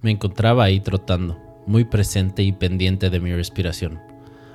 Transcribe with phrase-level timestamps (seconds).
[0.00, 4.00] Me encontraba ahí trotando, muy presente y pendiente de mi respiración,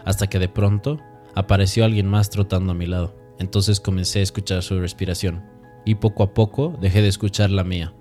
[0.05, 1.00] hasta que de pronto
[1.35, 3.17] apareció alguien más trotando a mi lado.
[3.40, 5.43] Entonces comencé a escuchar su respiración,
[5.85, 7.93] y poco a poco dejé de escuchar la mía.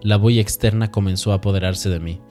[0.00, 2.22] La bulla externa comenzó a apoderarse de mí.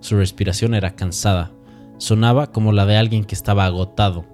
[0.00, 1.52] Su respiración era cansada,
[1.98, 4.24] sonaba como la de alguien que estaba agotado.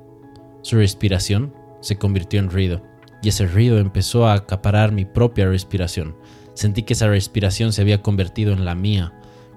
[0.62, 2.82] Su respiración se convirtió en ruido,
[3.20, 6.16] y ese ruido empezó a acaparar mi propia respiración.
[6.54, 9.12] Sentí que esa respiración se había convertido en la mía.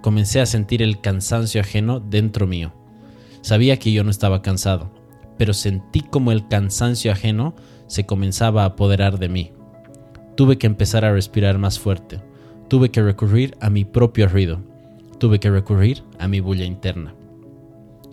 [0.05, 2.71] Comencé a sentir el cansancio ajeno dentro mío.
[3.41, 4.91] Sabía que yo no estaba cansado,
[5.35, 7.55] pero sentí como el cansancio ajeno
[7.87, 9.51] se comenzaba a apoderar de mí.
[10.37, 12.21] Tuve que empezar a respirar más fuerte.
[12.67, 14.59] Tuve que recurrir a mi propio ruido.
[15.17, 17.15] Tuve que recurrir a mi bulla interna.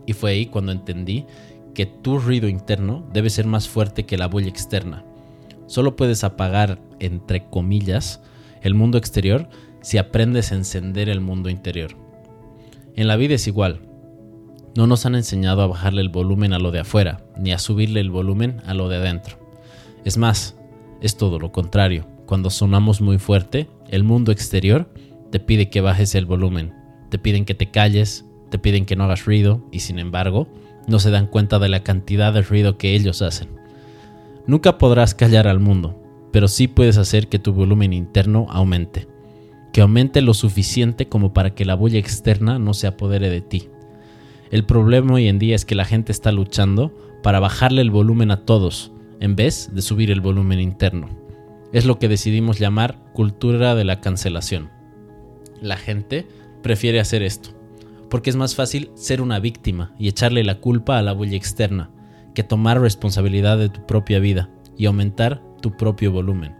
[0.06, 1.26] Y fue ahí cuando entendí
[1.74, 5.04] que tu ruido interno debe ser más fuerte que la bulla externa.
[5.66, 8.22] Solo puedes apagar, entre comillas,
[8.62, 9.46] el mundo exterior
[9.82, 11.96] si aprendes a encender el mundo interior.
[12.94, 13.82] En la vida es igual.
[14.74, 18.00] No nos han enseñado a bajarle el volumen a lo de afuera, ni a subirle
[18.00, 19.38] el volumen a lo de adentro.
[20.04, 20.56] Es más,
[21.00, 22.06] es todo lo contrario.
[22.26, 24.88] Cuando sonamos muy fuerte, el mundo exterior
[25.30, 26.72] te pide que bajes el volumen,
[27.10, 30.48] te piden que te calles, te piden que no hagas ruido y sin embargo
[30.86, 33.48] no se dan cuenta de la cantidad de ruido que ellos hacen.
[34.46, 36.02] Nunca podrás callar al mundo,
[36.32, 39.06] pero sí puedes hacer que tu volumen interno aumente,
[39.72, 43.68] que aumente lo suficiente como para que la bulla externa no se apodere de ti.
[44.50, 48.30] El problema hoy en día es que la gente está luchando para bajarle el volumen
[48.30, 51.08] a todos, en vez de subir el volumen interno.
[51.72, 54.70] Es lo que decidimos llamar cultura de la cancelación.
[55.62, 56.26] La gente
[56.62, 57.50] prefiere hacer esto,
[58.10, 61.90] porque es más fácil ser una víctima y echarle la culpa a la bulla externa,
[62.34, 66.54] que tomar responsabilidad de tu propia vida y aumentar tu propio volumen.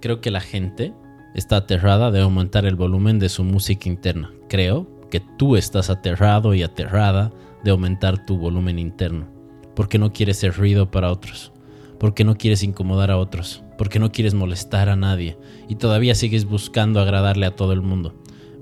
[0.00, 0.92] Creo que la gente
[1.34, 4.32] está aterrada de aumentar el volumen de su música interna.
[4.48, 7.32] Creo que tú estás aterrado y aterrada
[7.64, 9.26] de aumentar tu volumen interno,
[9.74, 11.52] porque no quieres ser ruido para otros,
[11.98, 15.38] porque no quieres incomodar a otros, porque no quieres molestar a nadie.
[15.68, 18.14] Y todavía sigues buscando agradarle a todo el mundo.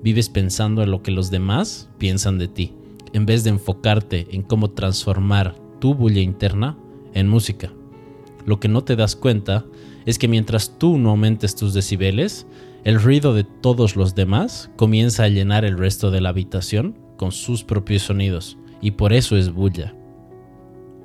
[0.03, 2.73] Vives pensando en lo que los demás piensan de ti,
[3.13, 6.77] en vez de enfocarte en cómo transformar tu bulla interna
[7.13, 7.71] en música.
[8.47, 9.65] Lo que no te das cuenta
[10.05, 12.47] es que mientras tú no aumentes tus decibeles,
[12.85, 17.33] el ruido de todos los demás comienza a llenar el resto de la habitación con
[17.33, 19.93] sus propios sonidos, y por eso es bulla.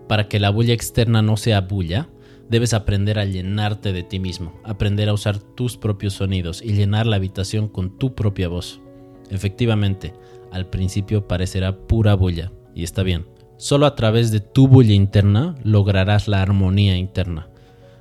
[0.09, 2.09] Para que la bulla externa no sea bulla,
[2.49, 7.09] debes aprender a llenarte de ti mismo, aprender a usar tus propios sonidos y llenar
[7.09, 8.81] la habitación con tu propia voz.
[9.31, 10.13] Efectivamente,
[10.53, 13.27] al principio parecerá pura bulla, y está bien.
[13.63, 17.47] Solo a través de tu bulla interna lograrás la armonía interna.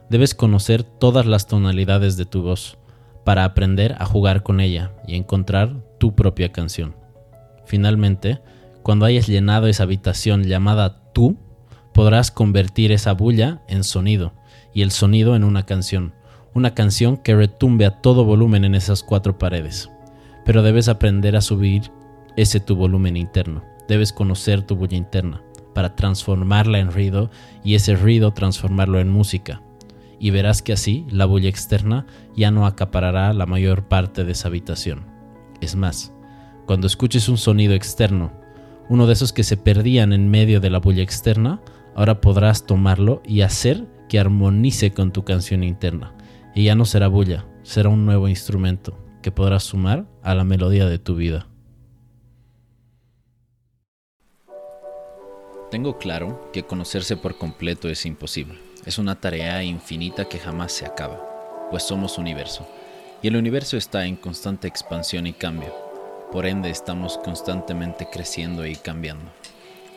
[0.09, 2.79] Debes conocer todas las tonalidades de tu voz
[3.23, 6.95] para aprender a jugar con ella y encontrar tu propia canción.
[7.63, 8.41] Finalmente,
[8.81, 11.37] cuando hayas llenado esa habitación llamada tú,
[11.93, 14.33] podrás convertir esa bulla en sonido
[14.73, 16.15] y el sonido en una canción,
[16.55, 19.91] una canción que retumbe a todo volumen en esas cuatro paredes
[20.43, 21.91] pero debes aprender a subir
[22.35, 23.63] ese tu volumen interno.
[23.87, 25.43] Debes conocer tu bulla interna
[25.73, 27.29] para transformarla en ruido
[27.63, 29.61] y ese ruido transformarlo en música.
[30.19, 32.05] Y verás que así la bulla externa
[32.35, 35.05] ya no acaparará la mayor parte de esa habitación.
[35.61, 36.13] Es más,
[36.65, 38.31] cuando escuches un sonido externo,
[38.89, 41.61] uno de esos que se perdían en medio de la bulla externa,
[41.95, 46.13] ahora podrás tomarlo y hacer que armonice con tu canción interna.
[46.53, 50.87] Y ya no será bulla, será un nuevo instrumento, que podrás sumar a la melodía
[50.87, 51.50] de tu vida.
[55.71, 58.59] Tengo claro que conocerse por completo es imposible.
[58.85, 61.17] Es una tarea infinita que jamás se acaba,
[61.71, 62.67] pues somos universo,
[63.21, 65.73] y el universo está en constante expansión y cambio.
[66.29, 69.31] Por ende, estamos constantemente creciendo y cambiando.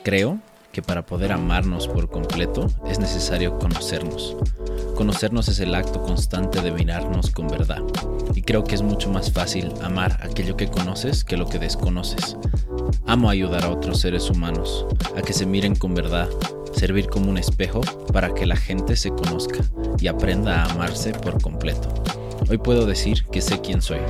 [0.05, 0.39] Creo
[0.71, 4.37] que para poder amarnos por completo es necesario conocernos.
[4.95, 7.83] Conocernos es el acto constante de mirarnos con verdad.
[8.33, 12.37] Y creo que es mucho más fácil amar aquello que conoces que lo que desconoces.
[13.06, 14.86] Amo ayudar a otros seres humanos
[15.16, 16.28] a que se miren con verdad,
[16.72, 17.81] servir como un espejo
[18.12, 19.64] para que la gente se conozca
[20.00, 21.88] y aprenda a amarse por completo.
[22.48, 24.00] Hoy puedo decir que sé quién soy,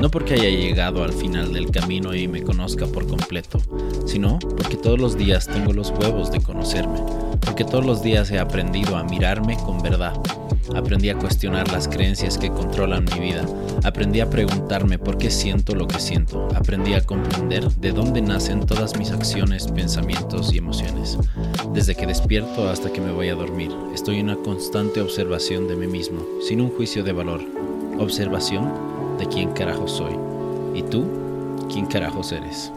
[0.00, 3.60] no porque haya llegado al final del camino y me conozca por completo,
[4.06, 7.00] sino porque todos los días tengo los huevos de conocerme,
[7.44, 10.14] porque todos los días he aprendido a mirarme con verdad.
[10.74, 13.44] Aprendí a cuestionar las creencias que controlan mi vida.
[13.84, 16.48] Aprendí a preguntarme por qué siento lo que siento.
[16.54, 21.18] Aprendí a comprender de dónde nacen todas mis acciones, pensamientos y emociones.
[21.74, 25.76] Desde que despierto hasta que me voy a dormir, estoy en una constante observación de
[25.76, 27.40] mí mismo, sin un juicio de valor,
[27.98, 28.72] observación
[29.18, 30.12] de quién carajo soy.
[30.74, 31.22] ¿Y tú?
[31.72, 32.70] ¿quién carajos eres?